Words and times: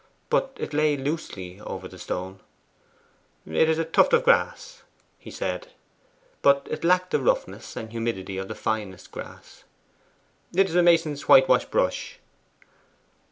But 0.31 0.57
it 0.59 0.73
lay 0.73 0.97
loosely 0.97 1.59
over 1.59 1.87
the 1.87 1.99
stone. 1.99 2.39
'It 3.45 3.69
is 3.69 3.77
a 3.77 3.85
tuft 3.85 4.13
of 4.13 4.23
grass,' 4.23 4.81
he 5.19 5.29
said. 5.29 5.67
But 6.41 6.65
it 6.71 6.83
lacked 6.83 7.11
the 7.11 7.19
roughness 7.19 7.75
and 7.75 7.91
humidity 7.91 8.39
of 8.39 8.47
the 8.47 8.55
finest 8.55 9.11
grass. 9.11 9.63
'It 10.55 10.67
is 10.67 10.73
a 10.73 10.81
mason's 10.81 11.27
whitewash 11.27 11.65
brush. 11.65 12.17